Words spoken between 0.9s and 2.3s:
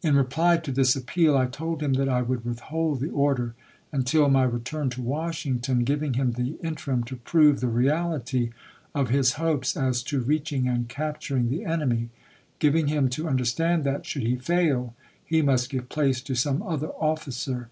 appeal, I told him that I